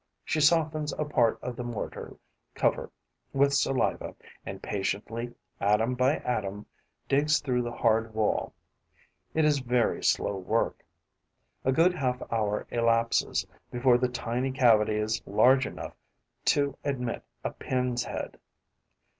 [0.25, 2.15] She softens a part of the mortar
[2.55, 2.89] cover
[3.33, 6.65] with saliva and patiently, atom by atom,
[7.07, 8.55] digs through the hard wall.
[9.35, 10.83] It is very slow work.
[11.63, 15.93] A good half hour elapses before the tiny cavity is large enough
[16.45, 18.39] to admit a pin's head.